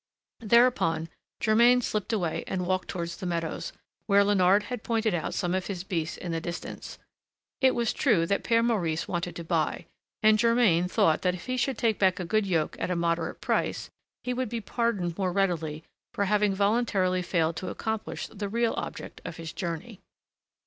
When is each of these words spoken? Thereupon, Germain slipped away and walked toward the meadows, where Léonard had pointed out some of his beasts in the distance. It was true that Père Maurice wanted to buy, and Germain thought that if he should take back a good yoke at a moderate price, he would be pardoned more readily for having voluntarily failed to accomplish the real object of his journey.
Thereupon, 0.39 1.09
Germain 1.39 1.79
slipped 1.83 2.11
away 2.11 2.43
and 2.47 2.65
walked 2.65 2.87
toward 2.87 3.09
the 3.09 3.27
meadows, 3.27 3.71
where 4.07 4.23
Léonard 4.23 4.63
had 4.63 4.81
pointed 4.81 5.13
out 5.13 5.35
some 5.35 5.53
of 5.53 5.67
his 5.67 5.83
beasts 5.83 6.17
in 6.17 6.31
the 6.31 6.41
distance. 6.41 6.97
It 7.61 7.75
was 7.75 7.93
true 7.93 8.25
that 8.25 8.43
Père 8.43 8.65
Maurice 8.65 9.07
wanted 9.07 9.35
to 9.35 9.43
buy, 9.43 9.85
and 10.23 10.39
Germain 10.39 10.87
thought 10.87 11.21
that 11.21 11.35
if 11.35 11.45
he 11.45 11.55
should 11.55 11.77
take 11.77 11.99
back 11.99 12.19
a 12.19 12.25
good 12.25 12.47
yoke 12.47 12.75
at 12.79 12.89
a 12.89 12.95
moderate 12.95 13.41
price, 13.41 13.91
he 14.23 14.33
would 14.33 14.49
be 14.49 14.59
pardoned 14.59 15.19
more 15.19 15.31
readily 15.31 15.83
for 16.15 16.25
having 16.25 16.55
voluntarily 16.55 17.21
failed 17.21 17.55
to 17.57 17.69
accomplish 17.69 18.25
the 18.29 18.49
real 18.49 18.73
object 18.77 19.21
of 19.23 19.37
his 19.37 19.53
journey. 19.53 20.01